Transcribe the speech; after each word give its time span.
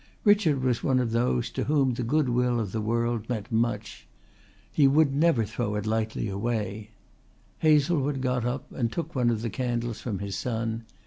Richard 0.23 0.63
was 0.63 0.83
of 0.83 1.11
those 1.11 1.51
to 1.51 1.65
whom 1.65 1.93
the 1.93 2.01
good 2.01 2.27
will 2.27 2.59
of 2.59 2.71
the 2.71 2.81
world 2.81 3.29
meant 3.29 3.51
much. 3.51 4.07
He 4.71 4.87
would 4.87 5.13
never 5.13 5.45
throw 5.45 5.75
it 5.75 5.85
lightly 5.85 6.27
away. 6.27 6.89
Hazlewood 7.59 8.19
got 8.19 8.43
up 8.43 8.71
and 8.71 8.91
took 8.91 9.13
one 9.13 9.29
of 9.29 9.43
the 9.43 9.51
candles 9.51 10.01
from 10.01 10.17
his 10.17 10.35
son. 10.35 10.85